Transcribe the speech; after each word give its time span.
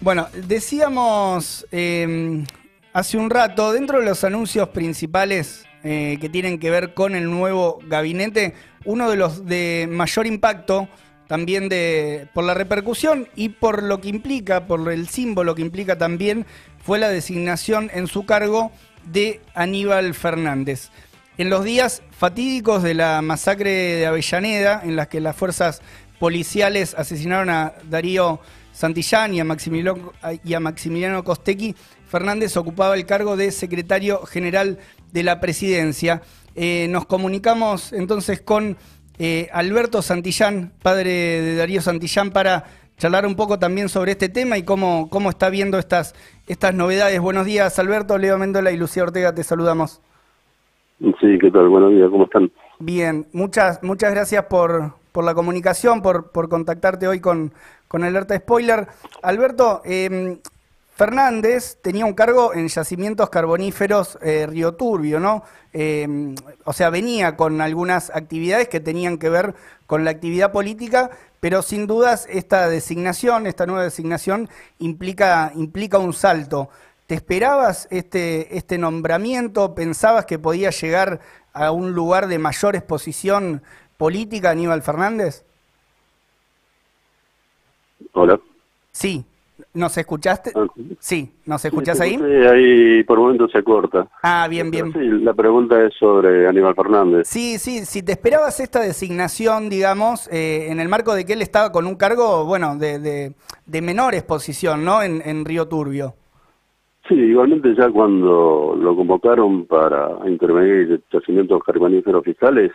Bueno, 0.00 0.26
decíamos 0.32 1.66
eh, 1.70 2.44
hace 2.92 3.16
un 3.16 3.30
rato, 3.30 3.72
dentro 3.72 4.00
de 4.00 4.06
los 4.06 4.24
anuncios 4.24 4.70
principales 4.70 5.64
eh, 5.84 6.18
que 6.20 6.28
tienen 6.28 6.58
que 6.58 6.70
ver 6.70 6.94
con 6.94 7.14
el 7.14 7.30
nuevo 7.30 7.78
gabinete, 7.86 8.54
uno 8.84 9.08
de 9.08 9.16
los 9.16 9.46
de 9.46 9.88
mayor 9.88 10.26
impacto, 10.26 10.88
también 11.28 11.68
de, 11.68 12.26
por 12.34 12.42
la 12.42 12.54
repercusión 12.54 13.28
y 13.36 13.50
por 13.50 13.84
lo 13.84 14.00
que 14.00 14.08
implica, 14.08 14.66
por 14.66 14.90
el 14.90 15.08
símbolo 15.08 15.54
que 15.54 15.62
implica 15.62 15.96
también, 15.96 16.44
fue 16.82 16.98
la 16.98 17.08
designación 17.08 17.90
en 17.94 18.08
su 18.08 18.26
cargo 18.26 18.72
de 19.04 19.40
Aníbal 19.54 20.14
Fernández. 20.14 20.90
En 21.36 21.50
los 21.50 21.62
días 21.62 22.02
fatídicos 22.10 22.82
de 22.82 22.94
la 22.94 23.22
masacre 23.22 23.70
de 23.70 24.06
Avellaneda, 24.06 24.80
en 24.82 24.96
las 24.96 25.06
que 25.06 25.20
las 25.20 25.36
fuerzas 25.36 25.82
policiales 26.18 26.94
asesinaron 26.98 27.48
a 27.50 27.74
Darío 27.84 28.40
Santillán 28.78 29.34
y 29.34 29.40
a 29.40 29.44
Maximiliano, 29.44 30.12
y 30.44 30.54
a 30.54 30.60
Maximiliano 30.60 31.24
Costecchi, 31.24 31.74
Fernández 32.06 32.56
ocupaba 32.56 32.94
el 32.94 33.06
cargo 33.06 33.36
de 33.36 33.50
secretario 33.50 34.24
general 34.24 34.78
de 35.12 35.24
la 35.24 35.40
presidencia. 35.40 36.22
Eh, 36.54 36.86
nos 36.88 37.04
comunicamos 37.04 37.92
entonces 37.92 38.40
con 38.40 38.76
eh, 39.18 39.48
Alberto 39.52 40.00
Santillán, 40.00 40.70
padre 40.80 41.10
de 41.10 41.56
Darío 41.56 41.80
Santillán, 41.80 42.30
para 42.30 42.66
charlar 42.98 43.26
un 43.26 43.34
poco 43.34 43.58
también 43.58 43.88
sobre 43.88 44.12
este 44.12 44.28
tema 44.28 44.56
y 44.58 44.62
cómo, 44.62 45.10
cómo 45.10 45.30
está 45.30 45.50
viendo 45.50 45.80
estas, 45.80 46.14
estas 46.46 46.72
novedades. 46.72 47.20
Buenos 47.20 47.46
días, 47.46 47.76
Alberto, 47.80 48.16
Leo 48.16 48.38
Mendola 48.38 48.70
y 48.70 48.76
Lucía 48.76 49.02
Ortega, 49.02 49.34
te 49.34 49.42
saludamos. 49.42 50.00
Sí, 51.00 51.36
¿qué 51.40 51.50
tal? 51.50 51.68
Buenos 51.68 51.90
días, 51.90 52.08
¿cómo 52.10 52.26
están? 52.26 52.48
Bien, 52.78 53.26
muchas, 53.32 53.82
muchas 53.82 54.12
gracias 54.12 54.44
por, 54.44 54.94
por 55.18 55.24
la 55.24 55.34
comunicación, 55.34 56.00
por, 56.00 56.30
por 56.30 56.48
contactarte 56.48 57.08
hoy 57.08 57.18
con, 57.18 57.52
con 57.88 58.04
Alerta 58.04 58.36
Spoiler. 58.36 58.86
Alberto, 59.20 59.82
eh, 59.84 60.38
Fernández 60.94 61.78
tenía 61.82 62.06
un 62.06 62.14
cargo 62.14 62.54
en 62.54 62.68
yacimientos 62.68 63.28
carboníferos 63.28 64.16
eh, 64.22 64.46
Río 64.48 64.76
Turbio, 64.76 65.18
¿no? 65.18 65.42
Eh, 65.72 66.36
o 66.62 66.72
sea, 66.72 66.90
venía 66.90 67.34
con 67.34 67.60
algunas 67.60 68.10
actividades 68.14 68.68
que 68.68 68.78
tenían 68.78 69.18
que 69.18 69.28
ver 69.28 69.56
con 69.88 70.04
la 70.04 70.12
actividad 70.12 70.52
política, 70.52 71.10
pero 71.40 71.62
sin 71.62 71.88
dudas 71.88 72.28
esta 72.30 72.68
designación, 72.68 73.48
esta 73.48 73.66
nueva 73.66 73.82
designación 73.82 74.48
implica, 74.78 75.50
implica 75.56 75.98
un 75.98 76.12
salto. 76.12 76.68
¿Te 77.08 77.16
esperabas 77.16 77.88
este, 77.90 78.56
este 78.56 78.78
nombramiento? 78.78 79.74
¿Pensabas 79.74 80.26
que 80.26 80.38
podía 80.38 80.70
llegar 80.70 81.18
a 81.52 81.72
un 81.72 81.92
lugar 81.92 82.28
de 82.28 82.38
mayor 82.38 82.76
exposición 82.76 83.62
política 84.08 84.50
Aníbal 84.50 84.80
Fernández? 84.80 85.44
Hola. 88.12 88.40
Sí, 88.92 89.24
¿nos 89.74 89.98
escuchaste? 89.98 90.52
Ah, 90.54 90.66
Sí, 91.00 91.30
¿nos 91.44 91.64
escuchás 91.64 92.00
ahí? 92.00 92.16
sí, 92.16 92.22
ahí 92.24 93.02
por 93.04 93.18
momentos 93.18 93.50
se 93.52 93.62
corta. 93.62 94.08
Ah, 94.22 94.46
bien, 94.48 94.70
bien. 94.70 94.92
Sí, 94.92 95.00
la 95.22 95.34
pregunta 95.34 95.84
es 95.84 95.94
sobre 95.94 96.48
Aníbal 96.48 96.74
Fernández. 96.74 97.28
Sí, 97.28 97.58
sí, 97.58 97.84
si 97.84 98.02
te 98.02 98.12
esperabas 98.12 98.60
esta 98.60 98.80
designación, 98.80 99.68
digamos, 99.68 100.28
eh, 100.32 100.68
en 100.70 100.80
el 100.80 100.88
marco 100.88 101.14
de 101.14 101.26
que 101.26 101.34
él 101.34 101.42
estaba 101.42 101.70
con 101.72 101.86
un 101.86 101.96
cargo, 101.96 102.44
bueno, 102.46 102.76
de, 102.76 102.98
de, 103.00 103.32
de 103.66 103.82
menor 103.82 104.14
exposición, 104.14 104.84
¿no? 104.84 105.02
En, 105.02 105.20
en 105.24 105.44
Río 105.44 105.66
Turbio. 105.68 106.14
Sí, 107.08 107.14
igualmente 107.14 107.74
ya 107.74 107.88
cuando 107.90 108.76
lo 108.78 108.94
convocaron 108.94 109.64
para 109.66 110.10
intervenir 110.28 110.92
en 110.92 111.02
yacimientos 111.12 111.62
carboníferos 111.64 112.22
fiscales, 112.22 112.70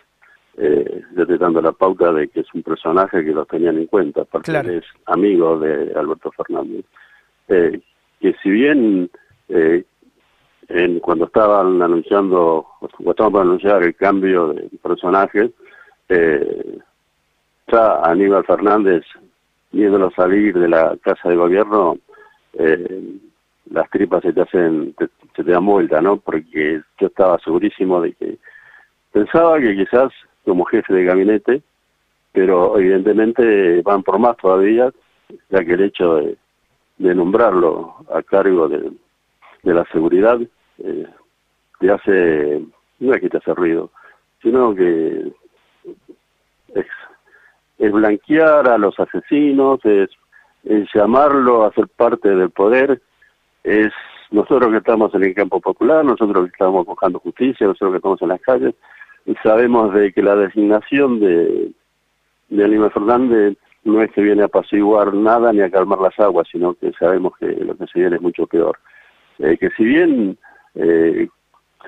eh, 0.58 1.02
ya 1.16 1.26
te 1.26 1.38
dando 1.38 1.62
la 1.62 1.72
pauta 1.72 2.12
de 2.14 2.28
que 2.28 2.42
es 2.42 2.54
un 2.54 2.64
personaje 2.64 3.23
que 3.23 3.32
los 3.32 3.48
tenían 3.48 3.78
en 3.78 3.88
cuenta, 3.88 4.23
porque 4.26 4.52
Claro. 4.52 4.70
él 4.70 4.78
es 4.80 4.86
amigo 5.08 5.59
de 5.59 5.92
Alberto 5.96 6.32
Fernández. 6.32 6.86
Eh, 7.48 7.80
que 8.20 8.34
si 8.42 8.50
bien 8.50 9.09
eh, 9.50 9.84
en, 10.70 11.00
cuando 11.00 11.26
estaban 11.26 11.81
anunciando, 11.81 12.40
o 12.80 12.88
cuando 12.90 13.12
estaban 13.12 13.31
por 13.34 13.42
anunciar 13.42 13.84
el 13.84 13.96
cambio 13.96 14.50
de 14.54 14.70
personaje, 14.81 15.52
eh, 16.09 16.78
ya 17.72 18.02
Aníbal 18.03 18.46
Fernández, 18.46 19.03
viéndolo 19.72 20.12
salir 20.12 20.58
de 20.58 20.68
la 20.70 20.96
casa 21.02 21.30
de 21.30 21.35
gobierno, 21.35 21.97
eh, 22.53 23.03
las 23.72 23.90
tripas 23.90 24.22
se 24.22 24.34
te 24.34 24.41
hacen, 24.41 24.94
te- 24.94 25.09
se 25.35 25.44
te 25.44 25.52
dan 25.52 25.66
vuelta, 25.66 26.00
¿no? 26.02 26.18
Porque 26.18 26.81
yo 27.00 27.08
estaba 27.08 27.40
segurísimo 27.40 28.00
de 28.02 28.14
que 28.14 28.38
pensaba 29.12 29.59
que 29.59 29.75
quizás 29.75 30.12
como 30.46 30.66
jefe 30.66 30.94
de 30.94 31.06
gabinete, 31.06 31.62
pero 32.31 32.78
evidentemente 32.78 33.81
van 33.81 34.04
por 34.04 34.20
más 34.20 34.36
todavía, 34.38 34.92
ya 35.50 35.64
que 35.64 35.74
el 35.74 35.84
hecho 35.84 36.16
de, 36.16 36.38
de 36.98 37.16
nombrarlo 37.16 37.96
a 38.14 38.22
cargo 38.24 38.68
de, 38.68 38.92
la 39.64 39.86
seguridad 39.92 40.40
eh, 40.80 41.08
te 41.80 41.92
hace, 41.92 42.62
no 43.00 43.14
es 43.14 43.22
que 43.22 43.30
te 43.30 43.38
hace 43.38 43.53
ruido, 43.53 43.92
sino 44.42 44.76
que 44.76 45.32
es, 46.76 46.86
es 47.78 47.92
blanquear 47.92 48.68
a 48.68 48.78
los 48.78 49.00
asesinos, 49.00 49.80
es, 49.86 50.09
es 50.64 50.88
llamarlo 50.94 51.64
a 51.64 51.74
ser 51.74 51.88
parte 51.88 52.30
del 52.30 52.50
poder, 52.50 53.02
es 53.64 53.92
nosotros 54.32 54.72
que 54.72 54.78
estamos 54.78 55.14
en 55.16 55.24
el 55.24 55.36
campo 55.36 55.62
popular, 55.62 56.03
nosotros 56.03 56.46
que 56.46 56.52
estamos 56.52 56.86
buscando 56.86 57.20
justicia, 57.20 57.68
nosotros 57.68 57.92
que 57.92 57.98
estamos 57.98 58.22
en 58.22 58.28
las 58.30 58.42
calles, 58.42 58.76
sabemos 59.44 59.94
de 59.94 60.11
que 60.11 60.22
la 60.22 60.35
designación 60.35 61.19
de, 61.19 61.72
de 62.50 62.63
Aníbal 62.63 62.91
Fernández 62.91 63.57
no 63.84 64.01
es 64.01 64.11
que 64.11 64.22
viene 64.22 64.44
a 64.44 64.45
apaciguar 64.45 65.13
nada 65.13 65.51
ni 65.51 65.61
a 65.61 65.69
calmar 65.69 66.00
las 66.00 66.17
aguas, 66.19 66.47
sino 66.51 66.73
que 66.73 66.91
sabemos 66.94 67.34
que 67.38 67.47
lo 67.47 67.75
que 67.75 67.88
se 67.88 68.00
viene 68.00 68.16
es 68.16 68.22
mucho 68.22 68.47
peor. 68.47 68.78
Eh, 69.39 69.57
que 69.57 69.69
si 69.72 69.84
bien 69.84 70.38
eh, 70.75 71.28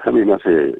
a 0.03 0.11
mí 0.11 0.25
me 0.25 0.33
hace, 0.33 0.75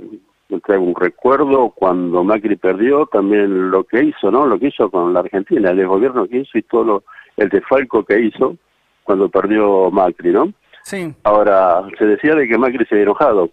me 0.50 0.78
un 0.78 0.96
recuerdo 0.96 1.70
cuando 1.70 2.24
Macri 2.24 2.56
perdió, 2.56 3.06
también 3.06 3.72
lo 3.72 3.84
que 3.84 4.04
hizo, 4.04 4.30
¿no? 4.30 4.46
Lo 4.46 4.60
que 4.60 4.68
hizo 4.68 4.90
con 4.90 5.14
la 5.14 5.22
Argentina, 5.22 5.72
el 5.72 5.88
gobierno 5.88 6.28
que 6.28 6.40
hizo 6.40 6.58
y 6.58 6.64
todo 6.64 6.84
lo, 6.84 7.04
el 7.38 7.50
desfalco 7.50 8.04
que 8.04 8.20
hizo 8.20 8.58
cuando 9.04 9.30
perdió 9.30 9.90
Macri, 9.92 10.32
¿no? 10.32 10.54
Sí, 10.84 11.14
Ahora, 11.24 11.82
se 11.98 12.06
decía 12.06 12.36
de 12.36 12.48
que 12.48 12.58
Macri 12.58 12.86
se 12.86 12.96
había 12.96 13.06
enojado. 13.06 13.50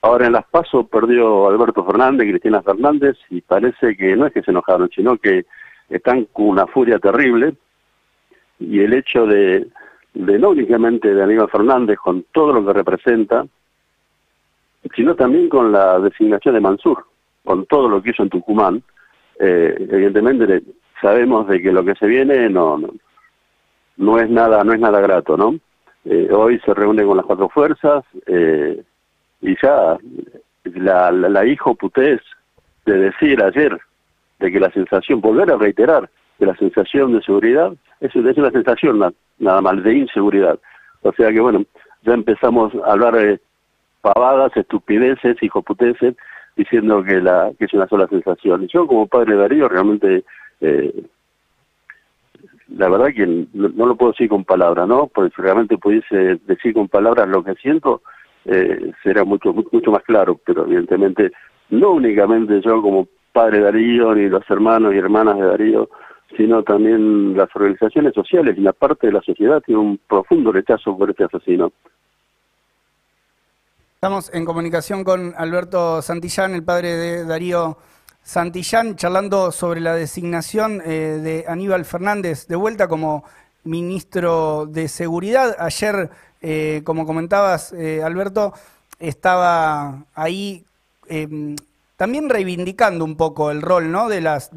Ahora 0.00 0.26
en 0.26 0.32
las 0.32 0.46
PASO 0.46 0.86
perdió 0.86 1.48
Alberto 1.48 1.84
Fernández, 1.84 2.28
Cristina 2.28 2.62
Fernández, 2.62 3.16
y 3.30 3.40
parece 3.40 3.96
que 3.96 4.14
no 4.16 4.26
es 4.26 4.32
que 4.32 4.42
se 4.42 4.52
enojaron, 4.52 4.88
sino 4.94 5.16
que 5.16 5.46
están 5.88 6.26
con 6.26 6.46
una 6.46 6.66
furia 6.66 6.98
terrible. 6.98 7.54
Y 8.60 8.80
el 8.80 8.92
hecho 8.92 9.26
de, 9.26 9.66
de 10.14 10.38
no 10.38 10.50
únicamente 10.50 11.12
de 11.12 11.22
Aníbal 11.22 11.50
Fernández, 11.50 11.98
con 11.98 12.24
todo 12.32 12.52
lo 12.52 12.64
que 12.64 12.72
representa, 12.72 13.46
sino 14.94 15.14
también 15.16 15.48
con 15.48 15.72
la 15.72 15.98
designación 15.98 16.54
de 16.54 16.60
Mansur, 16.60 17.04
con 17.44 17.66
todo 17.66 17.88
lo 17.88 18.00
que 18.00 18.10
hizo 18.10 18.22
en 18.22 18.30
Tucumán, 18.30 18.82
eh, 19.40 19.74
evidentemente 19.90 20.62
sabemos 21.00 21.46
de 21.48 21.60
que 21.60 21.72
lo 21.72 21.84
que 21.84 21.94
se 21.94 22.06
viene 22.06 22.48
no, 22.48 22.78
no, 22.78 22.90
no 23.96 24.18
es 24.18 24.30
nada, 24.30 24.62
no 24.64 24.72
es 24.72 24.80
nada 24.80 25.00
grato, 25.00 25.36
¿no? 25.36 25.56
Eh, 26.04 26.28
hoy 26.32 26.60
se 26.60 26.72
reúne 26.72 27.04
con 27.04 27.16
las 27.16 27.26
cuatro 27.26 27.48
fuerzas 27.48 28.04
eh, 28.26 28.82
y 29.40 29.54
ya 29.62 29.96
la, 30.64 31.10
la, 31.12 31.28
la 31.28 31.46
hijo 31.46 31.74
putés 31.74 32.20
de 32.86 32.98
decir 32.98 33.42
ayer 33.42 33.78
de 34.38 34.52
que 34.52 34.60
la 34.60 34.70
sensación, 34.70 35.20
volver 35.20 35.50
a 35.50 35.56
reiterar 35.56 36.08
que 36.38 36.46
la 36.46 36.56
sensación 36.56 37.12
de 37.12 37.22
seguridad 37.22 37.72
es, 38.00 38.14
una 38.14 38.50
sensación 38.50 38.98
na- 38.98 39.12
nada 39.38 39.60
más 39.60 39.82
de 39.82 39.94
inseguridad. 39.94 40.58
O 41.02 41.12
sea 41.12 41.30
que 41.30 41.40
bueno, 41.40 41.64
ya 42.02 42.14
empezamos 42.14 42.72
a 42.84 42.92
hablar 42.92 43.14
de 43.16 43.40
pavadas, 44.00 44.56
estupideces, 44.56 45.42
hijoputeces, 45.42 46.14
diciendo 46.56 47.02
que 47.02 47.20
la 47.20 47.50
que 47.58 47.64
es 47.64 47.74
una 47.74 47.88
sola 47.88 48.06
sensación. 48.08 48.64
Y 48.64 48.68
yo 48.68 48.86
como 48.86 49.06
padre 49.06 49.34
de 49.34 49.40
Darío 49.40 49.68
realmente 49.68 50.24
eh, 50.60 51.04
la 52.68 52.88
verdad 52.88 53.08
que 53.14 53.26
no, 53.26 53.68
no 53.68 53.86
lo 53.86 53.96
puedo 53.96 54.12
decir 54.12 54.28
con 54.28 54.44
palabras, 54.44 54.86
¿no? 54.86 55.06
Porque 55.06 55.34
si 55.34 55.42
realmente 55.42 55.78
pudiese 55.78 56.38
decir 56.46 56.74
con 56.74 56.88
palabras 56.88 57.28
lo 57.28 57.42
que 57.42 57.54
siento, 57.54 58.02
eh, 58.44 58.92
será 59.02 59.24
mucho 59.24 59.52
mu- 59.52 59.64
mucho 59.72 59.90
más 59.90 60.02
claro, 60.04 60.40
pero 60.44 60.64
evidentemente 60.64 61.32
no 61.70 61.90
únicamente 61.92 62.60
yo 62.62 62.80
como 62.80 63.06
padre 63.32 63.60
Darío, 63.60 64.14
ni 64.14 64.28
los 64.28 64.48
hermanos 64.50 64.94
y 64.94 64.98
hermanas 64.98 65.36
de 65.38 65.46
Darío, 65.46 65.88
sino 66.36 66.62
también 66.62 67.36
las 67.36 67.48
organizaciones 67.54 68.14
sociales 68.14 68.56
y 68.56 68.60
la 68.60 68.72
parte 68.72 69.06
de 69.06 69.12
la 69.14 69.22
sociedad 69.22 69.62
tiene 69.64 69.80
un 69.80 69.98
profundo 70.08 70.52
rechazo 70.52 70.96
por 70.96 71.10
este 71.10 71.24
asesino. 71.24 71.72
estamos 73.94 74.32
en 74.32 74.44
comunicación 74.44 75.02
con 75.02 75.34
Alberto 75.36 76.00
Santillán, 76.02 76.54
el 76.54 76.62
padre 76.62 76.94
de 76.94 77.24
Darío 77.24 77.78
Santillán, 78.22 78.94
charlando 78.94 79.50
sobre 79.50 79.80
la 79.80 79.94
designación 79.94 80.80
eh, 80.84 81.18
de 81.20 81.44
Aníbal 81.48 81.84
Fernández 81.84 82.46
de 82.46 82.56
vuelta 82.56 82.86
como 82.86 83.24
ministro 83.64 84.66
de 84.66 84.86
Seguridad. 84.86 85.56
Ayer, 85.58 86.10
eh, 86.40 86.82
como 86.84 87.06
comentabas, 87.06 87.72
eh, 87.72 88.02
Alberto, 88.02 88.52
estaba 88.98 90.04
ahí 90.14 90.64
eh, 91.08 91.56
también 91.96 92.28
reivindicando 92.28 93.04
un 93.04 93.16
poco 93.16 93.50
el 93.50 93.62
rol 93.62 93.92
de, 94.08 94.20
las, 94.20 94.50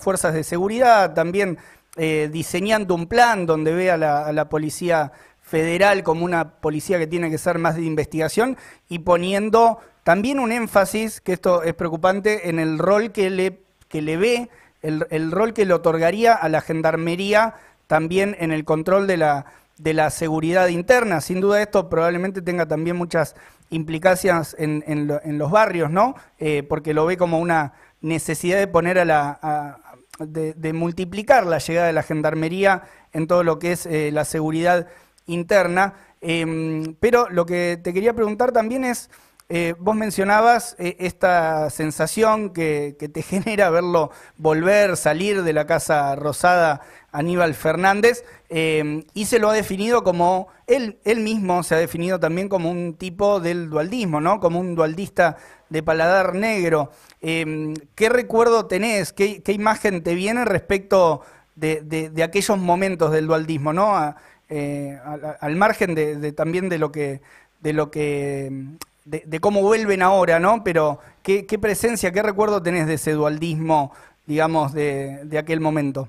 fuerzas 0.00 0.34
de 0.34 0.44
seguridad, 0.44 1.14
también 1.14 1.58
eh, 1.96 2.28
diseñando 2.30 2.94
un 2.94 3.06
plan 3.06 3.46
donde 3.46 3.72
ve 3.72 3.90
a 3.90 3.96
la, 3.96 4.26
a 4.26 4.32
la 4.32 4.48
policía 4.48 5.12
federal 5.40 6.02
como 6.02 6.24
una 6.24 6.50
policía 6.60 6.98
que 6.98 7.06
tiene 7.06 7.30
que 7.30 7.38
ser 7.38 7.58
más 7.58 7.76
de 7.76 7.84
investigación 7.84 8.56
y 8.88 8.98
poniendo 8.98 9.78
también 10.02 10.38
un 10.38 10.52
énfasis, 10.52 11.20
que 11.20 11.32
esto 11.32 11.62
es 11.62 11.74
preocupante, 11.74 12.50
en 12.50 12.58
el 12.58 12.78
rol 12.78 13.12
que 13.12 13.30
le, 13.30 14.16
ve, 14.18 14.50
el 14.82 15.30
rol 15.30 15.54
que 15.54 15.64
le 15.64 15.72
otorgaría 15.72 16.34
a 16.34 16.50
la 16.50 16.60
gendarmería 16.60 17.54
también 17.86 18.36
en 18.38 18.52
el 18.52 18.66
control 18.66 19.06
de 19.06 19.16
la, 19.16 19.46
de 19.78 19.94
la 19.94 20.10
seguridad 20.10 20.68
interna. 20.68 21.20
Sin 21.20 21.40
duda 21.40 21.60
esto 21.60 21.88
probablemente 21.88 22.42
tenga 22.42 22.66
también 22.66 22.96
muchas 22.96 23.34
implicancias 23.70 24.54
en, 24.58 24.84
en, 24.86 25.38
los 25.38 25.50
barrios, 25.50 25.90
¿no? 25.90 26.14
Eh, 26.38 26.62
porque 26.62 26.94
lo 26.94 27.06
ve 27.06 27.16
como 27.16 27.38
una 27.38 27.72
necesidad 28.00 28.58
de 28.58 28.68
poner 28.68 28.98
a 28.98 29.04
la... 29.04 29.80
De, 30.20 30.72
multiplicar 30.72 31.44
la 31.44 31.58
llegada 31.58 31.88
de 31.88 31.92
la 31.92 32.04
gendarmería 32.04 32.82
en 33.12 33.26
todo 33.26 33.42
lo 33.42 33.58
que 33.58 33.72
es 33.72 33.84
eh, 33.84 34.12
la 34.12 34.24
seguridad 34.24 34.86
interna. 35.26 35.94
Eh, 36.20 36.94
pero 37.00 37.28
lo 37.30 37.46
que 37.46 37.80
te 37.82 37.92
quería 37.92 38.14
preguntar 38.14 38.52
también 38.52 38.84
es, 38.84 39.10
eh, 39.50 39.74
vos 39.78 39.94
mencionabas 39.94 40.74
eh, 40.78 40.96
esta 41.00 41.68
sensación 41.68 42.50
que, 42.50 42.96
te 43.12 43.22
genera 43.22 43.68
verlo 43.70 44.10
volver, 44.38 44.96
salir 44.96 45.42
de 45.42 45.52
la 45.52 45.66
Casa 45.66 46.14
Rosada 46.16 46.80
Aníbal 47.12 47.54
Fernández, 47.54 48.24
eh, 48.48 49.04
y 49.12 49.26
se 49.26 49.38
lo 49.38 49.50
ha 49.50 49.52
definido 49.52 50.02
como, 50.02 50.48
él, 50.66 50.98
él 51.04 51.20
mismo 51.20 51.62
se 51.62 51.74
ha 51.74 51.78
definido 51.78 52.18
también 52.18 52.48
como 52.48 52.70
un 52.70 52.94
tipo 52.94 53.38
del 53.38 53.68
dualdismo, 53.68 54.20
¿no? 54.20 54.40
Como 54.40 54.58
un 54.58 54.74
dualdista 54.74 55.36
de 55.68 55.82
paladar 55.82 56.34
negro. 56.34 56.90
Em, 57.20 57.74
¿Qué 57.94 58.08
recuerdo 58.08 58.66
tenés? 58.66 59.12
¿Qué, 59.12 59.42
¿Qué, 59.42 59.52
imagen 59.52 60.02
te 60.02 60.14
viene 60.14 60.44
respecto 60.44 61.20
de, 61.54 62.12
aquellos 62.24 62.58
momentos 62.58 63.12
del 63.12 63.26
dualdismo, 63.26 63.72
¿no? 63.72 64.14
Eh, 64.48 64.98
al, 65.40 65.56
margen 65.56 65.94
también 66.34 66.68
de 66.68 66.78
lo 66.78 66.92
que 66.92 67.22
de 67.60 67.72
lo 67.72 67.90
que 67.90 68.76
de, 69.04 69.22
de, 69.26 69.40
cómo 69.40 69.62
vuelven 69.62 70.02
ahora, 70.02 70.38
¿no? 70.38 70.62
Pero 70.64 70.98
¿qué, 71.22 71.46
¿qué, 71.46 71.58
presencia, 71.58 72.12
qué 72.12 72.22
recuerdo 72.22 72.62
tenés 72.62 72.86
de 72.86 72.94
ese 72.94 73.12
dualdismo, 73.12 73.92
digamos, 74.26 74.72
de, 74.72 75.24
de 75.24 75.38
aquel 75.38 75.60
momento? 75.60 76.08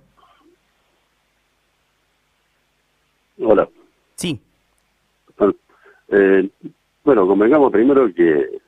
Hola. 3.40 3.68
Sí. 4.16 4.40
Eh, 6.10 6.50
bueno, 7.04 7.28
convengamos 7.28 7.72
primero 7.72 8.14
que 8.14 8.60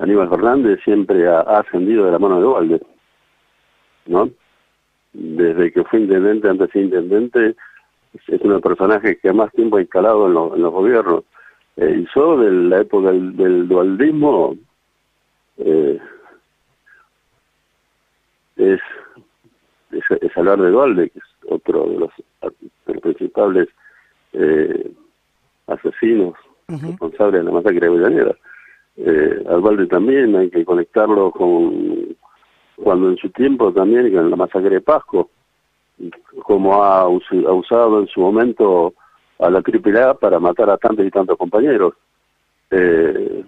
Aníbal 0.00 0.28
Fernández 0.28 0.80
siempre 0.82 1.28
ha, 1.28 1.40
ha 1.40 1.60
ascendido 1.60 2.06
de 2.06 2.12
la 2.12 2.18
mano 2.18 2.36
de 2.36 2.42
Dualde, 2.42 2.82
¿no? 4.06 4.30
Desde 5.12 5.72
que 5.72 5.84
fue 5.84 6.00
intendente, 6.00 6.48
antes 6.48 6.72
de 6.72 6.80
intendente, 6.80 7.56
es 8.14 8.40
uno 8.40 8.54
de 8.54 8.60
los 8.60 8.62
personajes 8.62 9.18
que 9.20 9.32
más 9.32 9.52
tiempo 9.52 9.76
ha 9.76 9.82
instalado 9.82 10.26
en, 10.26 10.34
lo, 10.34 10.56
en 10.56 10.62
los 10.62 10.72
gobiernos. 10.72 11.24
Eh, 11.76 12.02
y 12.02 12.08
yo 12.14 12.36
de 12.36 12.50
la 12.50 12.80
época 12.80 13.12
del, 13.12 13.36
del 13.36 13.68
dualdismo 13.68 14.56
eh, 15.58 15.98
es, 18.56 18.80
es, 19.90 20.04
es, 20.20 20.36
hablar 20.36 20.60
de 20.60 20.70
Dualde, 20.70 21.10
que 21.10 21.18
es 21.18 21.24
otro 21.48 21.86
de 21.86 21.98
los, 21.98 22.10
de 22.86 22.94
los 22.94 23.02
principales 23.02 23.68
eh, 24.32 24.92
asesinos 25.66 26.34
uh 26.68 26.72
-huh. 26.72 26.88
responsables 26.88 27.40
de 27.40 27.44
la 27.44 27.52
masacre 27.52 27.80
de 27.80 27.90
Villanera. 27.90 28.36
Eh, 28.96 29.44
al 29.48 29.88
también 29.88 30.36
hay 30.36 30.50
que 30.50 30.64
conectarlo 30.64 31.30
con 31.30 32.14
cuando 32.76 33.08
en 33.10 33.16
su 33.16 33.30
tiempo 33.30 33.72
también 33.72 34.12
con 34.12 34.30
la 34.30 34.36
masacre 34.36 34.70
de 34.70 34.80
Pasco 34.80 35.30
como 36.42 36.82
ha, 36.82 37.00
ha 37.02 37.08
usado 37.08 38.00
en 38.00 38.08
su 38.08 38.20
momento 38.20 38.92
a 39.42 39.50
la 39.50 39.58
AAA 39.60 40.14
para 40.14 40.38
matar 40.38 40.70
a 40.70 40.76
tantos 40.76 41.04
y 41.04 41.10
tantos 41.10 41.36
compañeros. 41.36 41.94
Eh, 42.70 43.44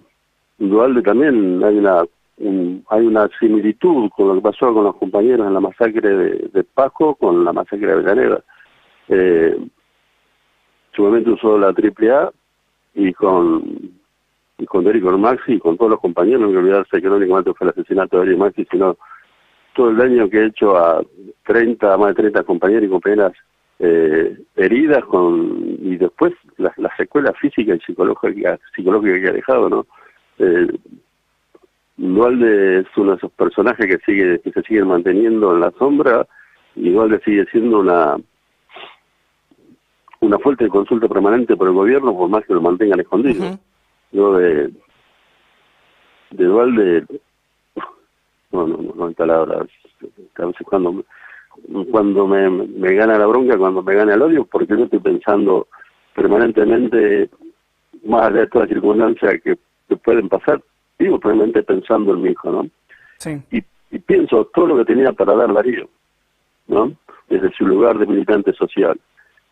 Dualde 0.57 1.01
también 1.01 1.63
hay 1.63 1.77
una 1.77 2.03
un, 2.37 2.85
hay 2.89 3.05
una 3.05 3.29
similitud 3.39 4.09
con 4.09 4.27
lo 4.27 4.35
que 4.35 4.41
pasó 4.41 4.73
con 4.73 4.83
los 4.83 4.95
compañeros 4.97 5.47
en 5.47 5.53
la 5.53 5.59
masacre 5.61 6.09
de, 6.09 6.49
de 6.51 6.63
Paco 6.63 7.15
con 7.15 7.45
la 7.45 7.53
masacre 7.53 7.87
de 7.87 7.93
Avellaneda. 7.93 8.43
Eh, 9.07 9.57
su 10.93 11.03
usó 11.03 11.57
la 11.57 11.67
AAA 11.67 12.31
y 12.95 13.13
con 13.13 13.95
y 14.57 14.65
con 14.65 14.87
Eric 14.87 15.03
Maxi 15.03 15.53
y 15.53 15.59
con 15.59 15.77
todos 15.77 15.91
los 15.91 15.99
compañeros, 15.99 16.41
no 16.41 16.47
hay 16.47 16.53
que 16.53 16.59
olvidarse 16.59 17.01
que 17.01 17.07
no 17.09 17.17
únicamente 17.17 17.53
fue 17.53 17.67
el 17.67 17.71
asesinato 17.71 18.17
de 18.17 18.27
Eric 18.27 18.37
Maxi, 18.37 18.65
sino 18.71 18.97
todo 19.73 19.89
el 19.89 19.97
daño 19.97 20.29
que 20.29 20.37
he 20.37 20.45
hecho 20.45 20.77
a 20.77 21.03
30, 21.45 21.97
más 21.97 22.07
de 22.09 22.13
30 22.15 22.43
compañeros 22.43 22.85
y 22.85 22.89
compañeras 22.89 23.33
eh, 23.79 24.37
heridas 24.55 25.03
con 25.05 25.77
y 25.81 25.97
después 25.97 26.33
las 26.57 26.77
la 26.77 26.95
secuelas 26.95 27.37
físicas 27.39 27.77
y 27.81 27.85
psicológicas 27.85 28.59
psicológica 28.75 29.19
que 29.21 29.29
ha 29.29 29.33
dejado, 29.33 29.69
¿no? 29.69 29.85
Eh, 30.39 30.67
Dualde 31.97 32.79
es 32.79 32.87
uno 32.97 33.11
de 33.11 33.17
esos 33.17 33.31
personajes 33.31 33.85
que 33.85 33.97
sigue 34.05 34.39
que 34.39 34.51
se 34.51 34.61
siguen 34.63 34.87
manteniendo 34.87 35.53
en 35.53 35.61
la 35.61 35.71
sombra 35.71 36.27
y 36.75 36.89
Dualde 36.91 37.21
sigue 37.23 37.45
siendo 37.51 37.79
una 37.79 38.15
una 40.21 40.39
fuente 40.39 40.63
de 40.65 40.69
consulta 40.69 41.07
permanente 41.07 41.55
por 41.55 41.67
el 41.67 41.73
gobierno 41.73 42.15
por 42.15 42.29
más 42.29 42.45
que 42.45 42.53
lo 42.53 42.61
mantengan 42.61 42.99
escondido. 42.99 43.43
Uh 43.43 43.47
-huh. 43.51 43.59
Yo 44.11 44.37
de 44.37 44.71
de 46.31 46.43
Dualde 46.45 47.05
no, 48.51 48.67
no, 48.67 48.93
no 48.95 49.07
hay 49.07 49.13
palabras. 49.13 49.67
A 50.37 50.45
veces 50.45 50.67
cuando, 50.67 51.03
cuando 51.91 52.27
me, 52.27 52.49
me 52.49 52.93
gana 52.93 53.17
la 53.17 53.25
bronca, 53.25 53.57
cuando 53.57 53.81
me 53.81 53.95
gana 53.95 54.13
el 54.13 54.21
odio, 54.21 54.45
porque 54.45 54.75
yo 54.77 54.85
estoy 54.85 54.99
pensando 54.99 55.67
permanentemente, 56.13 57.29
más 58.05 58.27
allá 58.27 58.41
de 58.41 58.47
todas 58.47 58.67
las 58.67 58.75
circunstancias 58.75 59.41
que, 59.43 59.57
que 59.87 59.95
pueden 59.97 60.29
pasar, 60.29 60.61
vivo 60.97 61.19
permanentemente 61.19 61.73
pensando 61.73 62.13
en 62.13 62.21
mi 62.21 62.29
hijo, 62.29 62.51
¿no? 62.51 62.67
Sí. 63.17 63.41
Y, 63.51 63.63
y 63.95 63.99
pienso 63.99 64.45
todo 64.53 64.67
lo 64.67 64.77
que 64.77 64.85
tenía 64.85 65.11
para 65.13 65.35
dar 65.35 65.53
Darío, 65.53 65.89
¿no? 66.67 66.93
Desde 67.29 67.51
su 67.53 67.65
lugar 67.65 67.97
de 67.97 68.05
militante 68.05 68.53
social. 68.53 68.99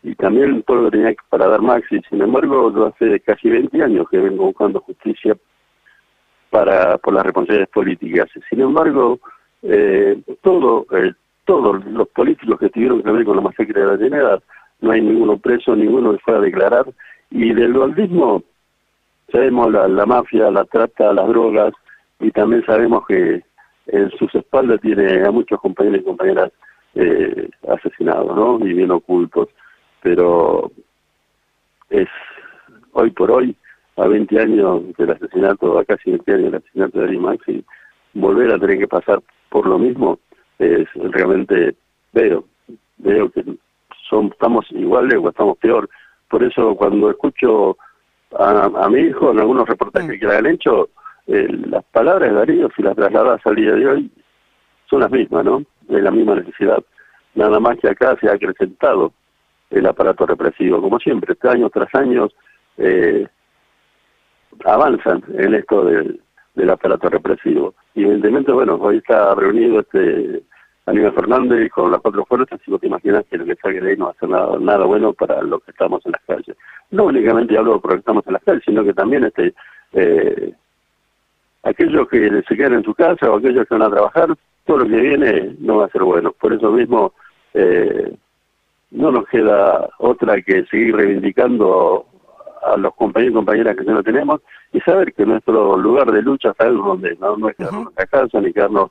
Y 0.02 0.14
también 0.16 0.62
todo 0.64 0.82
lo 0.82 0.90
que 0.90 0.98
tenía 0.98 1.14
para 1.30 1.48
dar 1.48 1.62
Maxi. 1.62 2.00
Sin 2.10 2.20
embargo, 2.20 2.72
yo 2.74 2.86
hace 2.86 3.20
casi 3.20 3.48
20 3.48 3.82
años 3.82 4.06
que 4.10 4.18
vengo 4.18 4.44
buscando 4.44 4.80
justicia 4.80 5.34
para 6.50 6.98
por 6.98 7.14
las 7.14 7.24
responsabilidades 7.24 7.72
políticas. 7.72 8.28
Sin 8.50 8.60
embargo, 8.60 9.18
eh, 9.62 10.20
todo, 10.42 10.86
eh, 10.92 11.14
todos 11.44 11.84
los 11.86 12.08
políticos 12.08 12.58
que 12.58 12.70
tuvieron 12.70 13.02
que 13.02 13.10
ver 13.10 13.24
con 13.24 13.36
la 13.36 13.42
masacre 13.42 13.80
de 13.80 13.86
la 13.86 13.96
Llanera, 13.96 14.38
no 14.80 14.90
hay 14.90 15.00
ninguno 15.00 15.36
preso, 15.38 15.74
ninguno 15.74 16.12
que 16.12 16.18
fuera 16.18 16.40
a 16.40 16.42
declarar. 16.42 16.86
Y 17.30 17.52
del 17.52 17.72
dualdismo, 17.72 18.42
sabemos 19.30 19.72
la, 19.72 19.88
la 19.88 20.06
mafia, 20.06 20.50
la 20.50 20.64
trata, 20.64 21.12
las 21.12 21.28
drogas, 21.28 21.72
y 22.20 22.30
también 22.30 22.64
sabemos 22.64 23.06
que 23.06 23.42
en 23.86 24.10
sus 24.12 24.34
espaldas 24.34 24.80
tiene 24.80 25.24
a 25.24 25.30
muchos 25.30 25.60
compañeros 25.60 26.00
y 26.00 26.04
compañeras 26.04 26.52
eh, 26.94 27.50
asesinados, 27.68 28.34
¿no? 28.36 28.66
Y 28.66 28.72
bien 28.72 28.90
ocultos. 28.90 29.48
Pero 30.02 30.70
es 31.90 32.08
hoy 32.92 33.10
por 33.10 33.30
hoy 33.30 33.56
a 33.96 34.06
20 34.06 34.40
años 34.40 34.82
del 34.96 35.10
asesinato, 35.10 35.78
a 35.78 35.84
casi 35.84 36.10
20 36.10 36.32
años 36.32 36.44
del 36.44 36.54
asesinato 36.56 36.98
de 36.98 37.04
Ari 37.04 37.18
Maxi, 37.18 37.64
volver 38.14 38.52
a 38.52 38.58
tener 38.58 38.78
que 38.78 38.88
pasar 38.88 39.22
por 39.48 39.66
lo 39.66 39.78
mismo, 39.78 40.18
es 40.58 40.88
realmente 40.94 41.74
veo, 42.12 42.44
veo 42.98 43.30
que 43.30 43.44
son, 44.08 44.26
estamos 44.26 44.66
iguales 44.70 45.18
o 45.22 45.28
estamos 45.28 45.58
peor. 45.58 45.88
Por 46.28 46.42
eso 46.42 46.74
cuando 46.76 47.10
escucho 47.10 47.76
a, 48.38 48.64
a 48.64 48.88
mi 48.88 49.00
hijo 49.00 49.30
en 49.30 49.40
algunos 49.40 49.68
reportajes 49.68 50.18
que 50.18 50.26
le 50.26 50.36
han 50.36 50.46
hecho, 50.46 50.88
eh, 51.26 51.48
las 51.68 51.84
palabras 51.86 52.28
de 52.28 52.34
Darío, 52.34 52.68
si 52.76 52.82
las 52.82 52.96
trasladas 52.96 53.40
al 53.44 53.54
día 53.56 53.72
de 53.72 53.86
hoy, 53.86 54.10
son 54.90 55.00
las 55.00 55.10
mismas, 55.10 55.44
¿no? 55.44 55.62
De 55.82 56.02
la 56.02 56.10
misma 56.10 56.36
necesidad. 56.36 56.82
Nada 57.34 57.58
más 57.58 57.78
que 57.78 57.88
acá 57.88 58.16
se 58.20 58.28
ha 58.28 58.32
acrecentado 58.32 59.12
el 59.70 59.86
aparato 59.86 60.26
represivo, 60.26 60.80
como 60.80 60.98
siempre, 60.98 61.34
año 61.42 61.68
tras 61.70 61.92
año, 61.94 62.28
eh, 62.76 63.26
avanzan 64.64 65.22
en 65.36 65.54
esto 65.54 65.84
del, 65.84 66.20
del 66.54 66.70
aparato 66.70 67.08
represivo. 67.08 67.74
Y 67.94 68.02
evidentemente, 68.02 68.52
bueno, 68.52 68.74
hoy 68.80 68.98
está 68.98 69.34
reunido 69.34 69.80
este 69.80 70.42
Aníbal 70.86 71.14
Fernández 71.14 71.70
con 71.70 71.90
las 71.90 72.00
cuatro 72.00 72.24
fuerzas 72.26 72.60
y 72.66 72.70
vos 72.70 72.80
te 72.80 72.88
imaginas 72.88 73.24
que 73.30 73.38
lo 73.38 73.44
que 73.44 73.54
salga 73.56 73.80
de 73.80 73.90
ahí 73.90 73.96
no 73.96 74.06
va 74.06 74.10
a 74.10 74.14
ser 74.14 74.28
nada, 74.28 74.58
nada 74.58 74.84
bueno 74.84 75.12
para 75.12 75.40
los 75.42 75.62
que 75.62 75.70
estamos 75.70 76.04
en 76.04 76.12
las 76.12 76.22
calles. 76.26 76.56
No 76.90 77.04
únicamente 77.04 77.56
hablo 77.56 77.80
por 77.80 77.92
los 77.92 77.96
que 77.96 78.00
estamos 78.00 78.26
en 78.26 78.32
las 78.34 78.42
calles, 78.42 78.62
sino 78.64 78.84
que 78.84 78.92
también 78.92 79.24
este 79.24 79.54
eh, 79.92 80.52
aquellos 81.62 82.08
que 82.08 82.42
se 82.46 82.56
quedan 82.56 82.74
en 82.74 82.84
su 82.84 82.94
casa 82.94 83.30
o 83.30 83.36
aquellos 83.36 83.66
que 83.66 83.74
van 83.74 83.82
a 83.82 83.90
trabajar, 83.90 84.34
todo 84.66 84.78
lo 84.78 84.84
que 84.84 85.00
viene 85.00 85.56
no 85.60 85.78
va 85.78 85.86
a 85.86 85.90
ser 85.90 86.02
bueno. 86.02 86.32
Por 86.32 86.52
eso 86.52 86.70
mismo 86.70 87.12
eh, 87.54 88.14
no 88.90 89.10
nos 89.10 89.26
queda 89.28 89.88
otra 89.98 90.40
que 90.42 90.64
seguir 90.66 90.96
reivindicando 90.96 92.06
a 92.66 92.76
los 92.76 92.94
compañeros 92.94 93.32
y 93.32 93.36
compañeras 93.36 93.76
que 93.76 93.84
ya 93.84 93.92
no 93.92 94.02
tenemos 94.02 94.40
y 94.72 94.80
saber 94.80 95.12
que 95.12 95.26
nuestro 95.26 95.76
lugar 95.76 96.10
de 96.10 96.22
lucha 96.22 96.50
está 96.50 96.66
en 96.66 96.76
donde 96.76 97.16
no, 97.16 97.36
no 97.36 97.48
es 97.48 97.56
quedarnos 97.56 97.88
en 97.88 97.94
la 97.96 98.06
casa 98.06 98.40
ni 98.40 98.52
quedarnos 98.52 98.90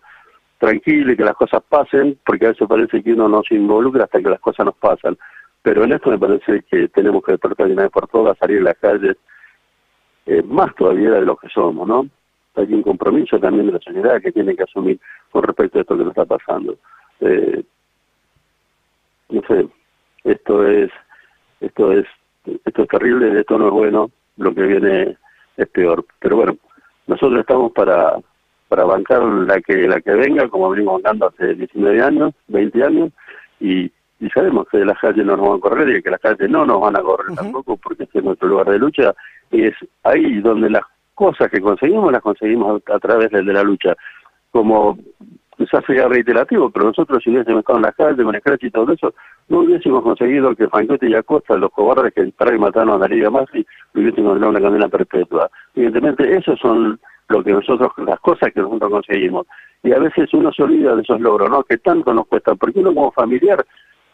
tranquilo 0.59 1.11
y 1.11 1.17
que 1.17 1.25
las 1.25 1.35
cosas 1.35 1.61
pasen, 1.67 2.17
porque 2.25 2.45
a 2.45 2.49
veces 2.49 2.67
parece 2.67 3.03
que 3.03 3.13
uno 3.13 3.27
no 3.27 3.41
se 3.43 3.55
involucra 3.55 4.05
hasta 4.05 4.21
que 4.21 4.29
las 4.29 4.39
cosas 4.39 4.65
nos 4.65 4.75
pasan. 4.75 5.17
Pero 5.61 5.83
en 5.83 5.93
esto 5.93 6.09
me 6.09 6.17
parece 6.17 6.63
que 6.69 6.87
tenemos 6.89 7.23
que 7.23 7.33
despertar 7.33 7.67
de 7.67 7.73
una 7.73 7.83
vez 7.83 7.91
por 7.91 8.07
todas, 8.07 8.37
salir 8.37 8.59
a 8.59 8.63
las 8.63 8.77
calles, 8.77 9.17
eh, 10.25 10.41
más 10.43 10.73
todavía 10.75 11.11
de 11.11 11.25
lo 11.25 11.35
que 11.35 11.49
somos, 11.49 11.87
¿no? 11.87 12.07
Hay 12.55 12.73
un 12.73 12.83
compromiso 12.83 13.39
también 13.39 13.67
de 13.67 13.73
la 13.73 13.79
sociedad 13.79 14.21
que 14.21 14.31
tiene 14.31 14.55
que 14.55 14.63
asumir 14.63 14.99
con 15.31 15.43
respecto 15.43 15.79
a 15.79 15.81
esto 15.81 15.97
que 15.97 16.03
nos 16.03 16.11
está 16.11 16.25
pasando. 16.25 16.77
Eh, 17.19 17.63
no 19.29 19.41
sé, 19.47 19.67
esto 20.23 20.67
es, 20.67 20.91
esto 21.59 21.91
es, 21.91 22.05
esto 22.45 22.83
es 22.83 22.87
terrible, 22.87 23.39
esto 23.39 23.57
no 23.57 23.67
es 23.67 23.73
bueno, 23.73 24.11
lo 24.37 24.53
que 24.53 24.63
viene 24.63 25.17
es 25.57 25.67
peor. 25.69 26.05
Pero 26.19 26.37
bueno, 26.37 26.57
nosotros 27.07 27.39
estamos 27.39 27.71
para 27.71 28.17
para 28.73 28.85
bancar 28.85 29.21
la 29.21 29.61
que 29.61 29.87
la 29.87 30.01
que 30.01 30.11
venga, 30.13 30.49
como 30.49 30.71
venimos 30.71 30.95
bancando 30.95 31.27
hace 31.27 31.53
19 31.53 32.01
años, 32.01 32.33
20 32.47 32.83
años, 32.83 33.11
y, 33.59 33.91
y 34.19 34.29
sabemos 34.33 34.67
que 34.71 34.83
las 34.83 34.97
calles 34.97 35.23
no 35.23 35.37
nos 35.37 35.47
van 35.47 35.57
a 35.57 35.61
correr 35.61 35.97
y 35.97 36.01
que 36.01 36.09
las 36.09 36.19
calles 36.19 36.49
no 36.49 36.65
nos 36.65 36.81
van 36.81 36.97
a 36.97 37.01
correr 37.01 37.35
tampoco, 37.35 37.77
porque 37.77 38.05
este 38.05 38.17
es 38.17 38.25
nuestro 38.25 38.47
lugar 38.47 38.71
de 38.71 38.79
lucha, 38.79 39.13
y 39.51 39.65
es 39.65 39.75
ahí 40.01 40.39
donde 40.41 40.71
las 40.71 40.81
cosas 41.13 41.51
que 41.51 41.61
conseguimos 41.61 42.11
las 42.11 42.23
conseguimos 42.23 42.81
a, 42.87 42.99
través 42.99 43.29
de, 43.29 43.43
la 43.43 43.61
lucha. 43.61 43.95
Como 44.51 44.97
quizás 45.73 45.85
sea 45.85 46.07
reiterativo, 46.07 46.69
pero 46.69 46.85
nosotros 46.85 47.21
si 47.23 47.31
hubiésemos 47.31 47.61
estado 47.61 47.79
en 47.79 47.83
las 47.83 47.95
calles 47.95 48.23
con 48.23 48.35
el 48.35 48.41
y 48.61 48.69
todo 48.69 48.93
eso, 48.93 49.13
no 49.49 49.59
hubiésemos 49.59 50.03
conseguido 50.03 50.55
que 50.55 50.67
Francote 50.67 51.09
y 51.09 51.15
Acosta, 51.15 51.55
los 51.57 51.71
cobardes 51.71 52.13
que 52.13 52.23
dispararon 52.23 52.59
y 52.59 52.63
mataron 52.63 52.95
a 52.95 52.97
Darío 52.99 53.31
Masi, 53.31 53.65
hubiésemos 53.95 54.39
dado 54.39 54.51
una 54.51 54.61
condena 54.61 54.87
perpetua. 54.87 55.49
Evidentemente, 55.75 56.37
esos 56.37 56.59
son 56.59 56.99
lo 57.29 57.43
que 57.43 57.51
nosotros, 57.51 57.91
las 58.05 58.19
cosas 58.19 58.53
que 58.53 58.61
nosotros 58.61 58.91
conseguimos. 58.91 59.47
Y 59.81 59.91
a 59.91 59.99
veces 59.99 60.33
uno 60.33 60.51
se 60.51 60.63
olvida 60.63 60.95
de 60.95 61.01
esos 61.01 61.19
logros, 61.19 61.49
¿no? 61.49 61.63
Que 61.63 61.77
tanto 61.77 62.13
nos 62.13 62.27
cuesta, 62.27 62.55
porque 62.55 62.79
uno 62.79 62.93
como 62.93 63.11
familiar, 63.11 63.65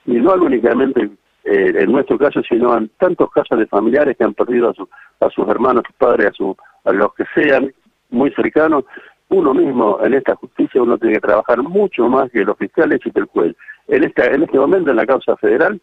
y 0.06 0.14
no 0.14 0.34
únicamente 0.34 1.10
eh, 1.44 1.74
en 1.76 1.92
nuestro 1.92 2.18
caso, 2.18 2.42
sino 2.48 2.78
en 2.78 2.90
tantos 2.98 3.30
casos 3.32 3.60
de 3.60 3.68
familiares 3.68 4.16
que 4.18 4.24
han 4.24 4.34
perdido 4.34 4.70
a, 4.70 5.26
a 5.26 5.30
sus 5.30 5.48
hermanos, 5.48 5.84
a 5.84 5.88
sus 5.88 5.96
padres, 5.98 6.28
a, 6.28 6.34
su, 6.34 6.56
a 6.86 6.94
los 6.94 7.14
que 7.14 7.26
sean 7.36 7.74
muy 8.12 8.32
cercanos, 8.32 8.86
uno 9.30 9.54
mismo 9.54 10.00
en 10.04 10.16
esta 10.16 10.36
justicia 10.36 10.82
uno 10.82 10.98
tiene 10.98 11.16
que 11.16 11.22
trabajar 11.22 11.62
mucho 11.62 12.08
más 12.10 12.30
que 12.32 12.44
los 12.44 12.58
fiscales 12.58 13.00
y 13.06 13.12
que 13.12 13.20
el 13.20 13.26
juez. 13.26 13.56
En, 13.88 14.04
esta, 14.04 14.26
en 14.26 14.44
este 14.44 14.58
momento 14.58 14.92
en 14.92 14.98
la 14.98 15.06
causa 15.06 15.36
federal, 15.38 15.82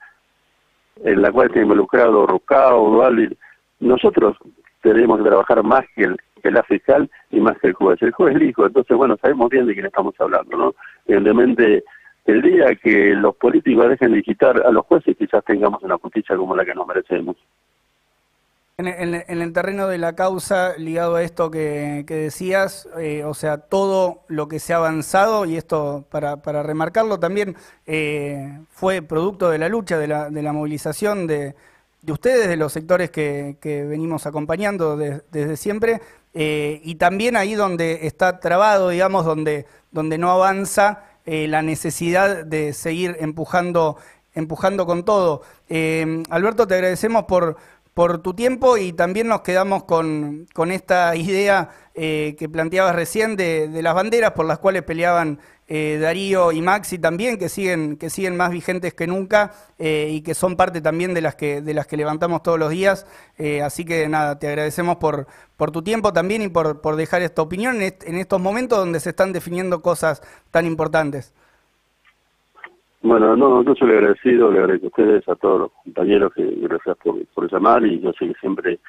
en 1.04 1.22
la 1.22 1.30
cual 1.30 1.48
está 1.48 1.60
involucrado 1.60 2.26
Rucao, 2.26 2.90
Dual, 2.90 3.36
nosotros 3.80 4.36
tenemos 4.82 5.18
que 5.18 5.24
trabajar 5.24 5.62
más 5.62 5.84
que 5.94 6.04
el, 6.04 6.16
que 6.42 6.50
la 6.50 6.62
fiscal 6.64 7.10
y 7.30 7.40
más 7.40 7.58
que 7.58 7.68
el 7.68 7.74
juez. 7.74 8.00
El 8.02 8.12
juez 8.12 8.36
el 8.36 8.42
hijo, 8.42 8.66
entonces, 8.66 8.96
bueno, 8.96 9.16
sabemos 9.20 9.50
bien 9.50 9.66
de 9.66 9.74
quién 9.74 9.86
estamos 9.86 10.14
hablando, 10.18 10.56
¿no? 10.56 10.74
Evidentemente, 11.06 11.84
el 12.24 12.42
día 12.42 12.74
que 12.74 13.14
los 13.14 13.36
políticos 13.36 13.88
dejen 13.88 14.12
de 14.12 14.22
quitar 14.22 14.60
a 14.64 14.70
los 14.70 14.84
jueces, 14.86 15.16
quizás 15.16 15.44
tengamos 15.44 15.82
una 15.82 15.98
justicia 15.98 16.36
como 16.36 16.56
la 16.56 16.64
que 16.64 16.74
nos 16.74 16.86
merecemos. 16.86 17.36
En, 18.78 19.14
el 19.40 19.52
terreno 19.54 19.88
de 19.88 19.96
la 19.96 20.14
causa, 20.14 20.76
ligado 20.76 21.14
a 21.14 21.22
esto 21.22 21.50
que, 21.50 22.04
decías, 22.06 22.86
eh, 22.98 23.24
o 23.24 23.32
sea, 23.32 23.56
todo 23.56 24.24
lo 24.28 24.48
que 24.48 24.58
se 24.58 24.74
ha 24.74 24.76
avanzado, 24.76 25.46
y 25.46 25.56
esto 25.56 26.04
para, 26.10 26.42
para 26.42 26.62
remarcarlo 26.62 27.18
también, 27.18 27.56
eh, 27.86 28.60
fue 28.68 29.00
producto 29.00 29.48
de 29.48 29.56
la 29.56 29.70
lucha, 29.70 29.96
de 29.96 30.08
la, 30.08 30.28
de 30.28 30.42
la 30.42 30.52
movilización 30.52 31.26
de, 31.26 31.54
de 32.02 32.12
ustedes, 32.12 32.48
de 32.48 32.56
los 32.58 32.70
sectores 32.70 33.10
que, 33.10 33.56
venimos 33.88 34.26
acompañando 34.26 34.98
desde 34.98 35.56
siempre, 35.56 36.02
eh, 36.34 36.82
y 36.84 36.96
también 36.96 37.38
ahí 37.38 37.54
donde 37.54 38.06
está 38.06 38.40
trabado, 38.40 38.90
digamos, 38.90 39.24
donde, 39.24 39.64
donde 39.90 40.18
no 40.18 40.30
avanza 40.30 41.02
la 41.24 41.62
necesidad 41.62 42.44
de 42.44 42.72
seguir 42.72 43.16
empujando, 43.18 43.96
empujando 44.34 44.86
con 44.86 45.04
todo. 45.04 45.42
Alberto, 46.30 46.68
te 46.68 46.74
agradecemos 46.74 47.24
por, 47.24 47.56
por 47.96 48.18
tu 48.20 48.34
tiempo 48.34 48.76
y 48.76 48.92
también 48.92 49.26
nos 49.26 49.40
quedamos 49.40 49.84
con, 49.84 50.46
con 50.52 50.70
esta 50.70 51.16
idea 51.16 51.70
que 51.94 52.48
planteabas 52.52 52.94
recién 52.94 53.36
de, 53.36 53.68
de, 53.68 53.80
las 53.80 53.94
banderas 53.94 54.32
por 54.32 54.44
las 54.44 54.58
cuales 54.58 54.82
peleaban 54.82 55.40
eh, 55.68 55.98
Darío 56.00 56.52
y 56.52 56.62
Maxi 56.62 56.98
también, 56.98 57.38
que 57.38 57.48
siguen, 57.48 57.96
que 57.96 58.08
siguen 58.08 58.36
más 58.36 58.50
vigentes 58.52 58.94
que 58.94 59.08
nunca 59.08 59.52
eh, 59.78 60.10
y 60.12 60.20
que 60.20 60.34
son 60.34 60.56
parte 60.56 60.80
también 60.80 61.12
de 61.12 61.20
las 61.20 61.34
que, 61.34 61.60
de 61.60 61.74
las 61.74 61.88
que 61.88 61.96
levantamos 61.96 62.42
todos 62.42 62.58
los 62.58 62.70
días. 62.70 63.04
Eh, 63.36 63.62
así 63.62 63.84
que 63.84 64.08
nada, 64.08 64.38
te 64.38 64.46
agradecemos 64.46 64.96
por, 64.96 65.26
por 65.56 65.72
tu 65.72 65.82
tiempo 65.82 66.12
también 66.12 66.42
y 66.42 66.48
por, 66.48 66.80
por 66.80 66.94
dejar 66.94 67.22
esta 67.22 67.42
opinión 67.42 67.82
en, 67.82 68.16
estos 68.16 68.40
momentos 68.40 68.78
donde 68.78 69.00
se 69.00 69.10
están 69.10 69.32
definiendo 69.32 69.82
cosas 69.82 70.22
tan 70.52 70.66
importantes. 70.66 71.32
Bueno, 73.06 73.36
no, 73.36 73.62
yo 73.62 73.72
soy 73.76 73.92
agradecido, 73.92 74.50
le 74.50 74.58
agradezco 74.58 74.86
a 74.86 74.88
ustedes, 74.88 75.28
a 75.28 75.36
todos 75.36 75.60
los 75.60 75.72
compañeros 75.84 76.32
que 76.34 76.42
gracias 76.62 76.96
por, 76.96 77.24
por 77.26 77.52
llamar 77.52 77.86
y 77.86 78.00
yo 78.00 78.12
sé 78.14 78.26
que 78.26 78.34
siempre 78.40 78.80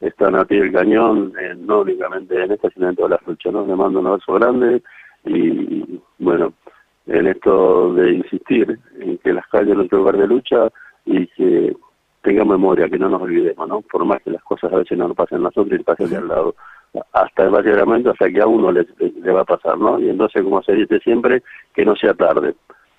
están 0.00 0.34
a 0.34 0.46
pie 0.46 0.60
del 0.62 0.72
cañón, 0.72 1.34
no 1.58 1.82
únicamente 1.82 2.42
en 2.42 2.52
este, 2.52 2.70
sino 2.70 2.88
en 2.88 2.96
todas 2.96 3.10
las 3.10 3.26
luchas, 3.26 3.52
¿no? 3.52 3.66
Le 3.66 3.76
mando 3.76 4.00
un 4.00 4.06
abrazo 4.06 4.32
grande 4.32 4.82
y 5.26 6.00
bueno, 6.18 6.54
en 7.06 7.26
esto 7.26 7.92
de 7.92 8.14
insistir 8.14 8.78
en 8.98 9.18
que 9.18 9.34
las 9.34 9.46
calles 9.48 9.72
es 9.72 9.76
nuestro 9.76 9.98
lugar 9.98 10.16
de 10.16 10.26
lucha 10.26 10.70
y 11.04 11.26
que 11.26 11.76
tengamos 12.22 12.58
memoria, 12.58 12.88
que 12.88 12.98
no 12.98 13.10
nos 13.10 13.20
olvidemos, 13.20 13.68
¿no? 13.68 13.82
Por 13.82 14.06
más 14.06 14.22
que 14.22 14.30
las 14.30 14.42
cosas 14.42 14.72
a 14.72 14.76
veces 14.76 14.96
no 14.96 15.08
nos 15.08 15.16
pasen 15.18 15.40
a 15.40 15.42
nosotros 15.42 15.78
y 15.78 15.84
pasen 15.84 16.08
de 16.08 16.16
al 16.16 16.28
lado, 16.28 16.54
hasta 17.12 17.44
el 17.44 17.50
básicamente 17.50 18.08
hasta 18.08 18.30
que 18.30 18.40
a 18.40 18.46
uno 18.46 18.72
le, 18.72 18.86
le, 18.98 19.32
va 19.32 19.42
a 19.42 19.44
pasar, 19.44 19.76
¿no? 19.76 20.00
Y 20.00 20.08
entonces, 20.08 20.42
como 20.42 20.62
se 20.62 20.72
dice 20.72 20.98
siempre, 21.00 21.42
que 21.74 21.84
no 21.84 21.94
sea 21.94 22.14
tarde. 22.14 22.54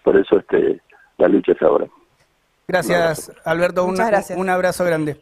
Por 0.08 0.16
eso 0.16 0.38
este 0.40 0.82
la 1.18 1.28
lucha 1.28 1.52
es 1.52 1.62
ahora. 1.62 1.86
Gracias, 2.66 3.30
Alberto. 3.44 3.84
Un 3.84 4.50
abrazo 4.50 4.86
grande. 4.86 5.20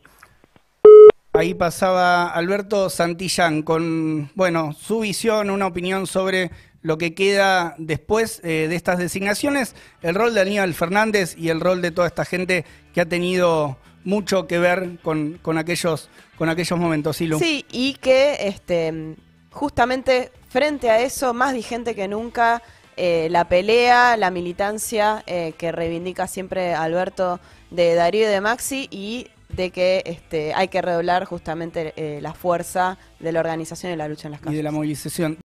Ahí 1.33 1.55
pasaba 1.55 2.27
Alberto 2.27 2.91
Santillán 2.91 3.63
con, 3.63 4.29
bueno, 4.35 4.73
su 4.73 4.99
visión, 4.99 5.49
una 5.49 5.65
opinión 5.65 6.05
sobre 6.05 6.51
lo 6.83 6.99
que 6.99 7.15
queda 7.15 7.73
después 7.79 8.41
eh, 8.43 8.67
de 8.69 8.75
estas 8.75 8.99
designaciones, 8.99 9.75
el 10.03 10.13
rol 10.13 10.35
de 10.35 10.41
Aníbal 10.41 10.75
Fernández 10.75 11.35
y 11.35 11.49
el 11.49 11.61
rol 11.61 11.81
de 11.81 11.89
toda 11.89 12.05
esta 12.05 12.23
gente 12.23 12.63
que 12.93 13.01
ha 13.01 13.07
tenido 13.07 13.77
mucho 14.03 14.45
que 14.45 14.59
ver 14.59 14.99
con, 15.01 15.39
aquellos, 15.57 16.11
con 16.37 16.47
aquellos 16.47 16.77
momentos, 16.77 17.17
Sí, 17.17 17.65
y 17.71 17.95
que 17.95 18.37
este, 18.41 19.15
justamente 19.49 20.31
frente 20.47 20.91
a 20.91 20.99
eso, 20.99 21.33
más 21.33 21.55
vigente 21.55 21.95
que 21.95 22.07
nunca, 22.07 22.61
eh, 22.97 23.27
la 23.29 23.47
pelea, 23.47 24.17
la 24.17 24.31
militancia 24.31 25.23
eh, 25.27 25.53
que 25.57 25.71
reivindica 25.71 26.27
siempre 26.27 26.73
Alberto 26.73 27.39
de 27.71 27.95
Darío 27.95 28.27
y 28.27 28.31
de 28.31 28.41
Maxi 28.41 28.87
y 28.91 29.27
de 29.49 29.71
que 29.71 30.03
este, 30.05 30.53
hay 30.53 30.67
que 30.67 30.81
redoblar 30.81 31.25
justamente 31.25 31.93
la 32.19 32.33
fuerza 32.33 32.97
de 33.19 33.31
la 33.31 33.39
organización 33.39 33.93
y 33.93 33.95
la 33.95 34.07
lucha 34.07 34.27
en 34.27 34.33
las 34.33 34.41
calles. 34.41 34.53
Y 34.53 34.57
de 34.57 34.63
la 34.63 34.71
movilización. 34.71 35.37